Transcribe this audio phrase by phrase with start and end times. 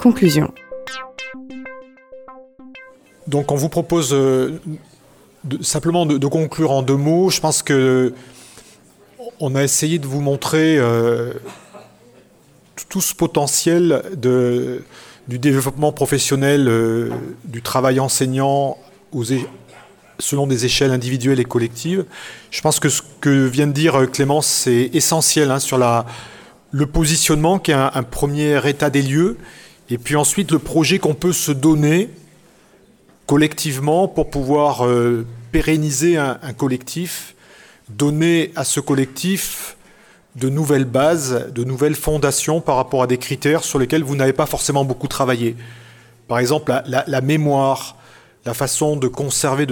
[0.00, 0.52] Conclusion.
[3.26, 4.58] Donc on vous propose euh,
[5.60, 7.30] simplement de, conclure en deux mots.
[7.30, 8.12] Je pense que
[9.38, 11.32] on a essayé de vous montrer euh,
[12.88, 14.02] tout ce potentiel
[15.28, 17.10] du développement professionnel, euh,
[17.44, 18.78] du travail enseignant
[20.18, 22.04] selon des échelles individuelles et collectives.
[22.50, 25.78] Je pense que ce que vient de dire Clémence, c'est essentiel hein, sur
[26.72, 29.38] le positionnement qui est un, premier état des lieux,
[29.90, 32.08] et puis ensuite le projet qu'on peut se donner
[33.26, 37.34] collectivement pour pouvoir euh, pérenniser un, collectif,
[37.88, 39.76] donner à ce collectif
[40.36, 44.32] de nouvelles bases, de nouvelles fondations par rapport à des critères sur lesquels vous n'avez
[44.32, 45.56] pas forcément beaucoup travaillé.
[46.28, 47.96] Par exemple, la, mémoire,
[48.46, 49.66] la façon de conserver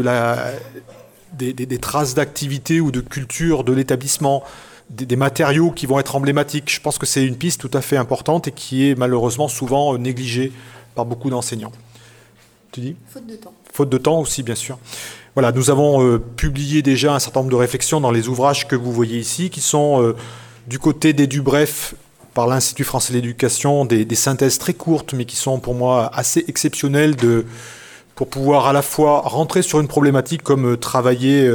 [1.32, 4.42] des, traces d'activité ou de culture de l'établissement,
[4.91, 6.73] des, matériaux qui vont être emblématiques.
[6.73, 9.97] Je pense que c'est une piste tout à fait importante et qui est malheureusement souvent
[9.98, 10.52] négligée
[10.95, 11.72] par beaucoup d'enseignants.
[12.72, 12.97] Tu dis?
[13.08, 13.55] Faute de temps.
[13.72, 14.78] Faute de temps aussi, bien sûr.
[15.34, 18.75] Voilà, nous avons euh, publié déjà un certain nombre de réflexions dans les ouvrages que
[18.75, 20.17] vous voyez ici, qui sont euh,
[20.67, 21.95] du côté des Dubref
[22.34, 26.45] par l'Institut français de l'éducation, des, synthèses très courtes, mais qui sont pour moi assez
[26.48, 27.47] exceptionnelles de,
[28.14, 31.48] pour pouvoir à la fois rentrer sur une problématique comme euh, travailler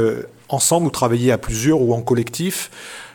[0.48, 2.70] ensemble ou travailler à plusieurs ou en collectif,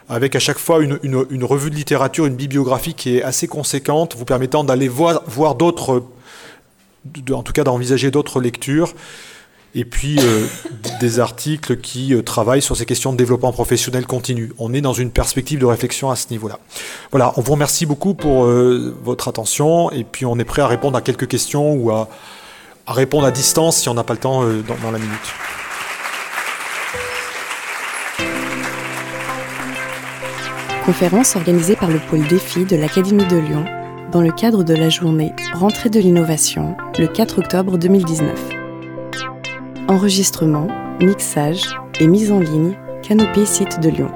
[0.09, 4.25] avec à chaque fois une, revue de littérature, une bibliographie qui est assez conséquente, vous
[4.25, 6.03] permettant d'aller voir, d'autres,
[7.31, 8.93] en tout cas d'envisager d'autres lectures
[9.75, 10.47] et puis euh,
[10.99, 14.52] des articles qui euh, travaillent sur ces questions de développement professionnel continu.
[14.57, 16.57] On est dans une perspective de réflexion à ce niveau-là.
[17.11, 20.67] Voilà, on vous remercie beaucoup pour euh, votre attention et puis on est prêt à
[20.67, 22.09] répondre à quelques questions ou à,
[22.87, 25.58] répondre à distance si on n'a pas le temps dans, dans la minute.
[30.90, 33.64] Conférence organisée par le pôle défi de l'Académie de Lyon
[34.12, 38.50] dans le cadre de la journée Rentrée de l'innovation le 4 octobre 2019.
[39.88, 40.67] Enregistrement,
[40.99, 41.61] mixage
[41.99, 44.11] et mise en ligne, Canopée Site de Lyon.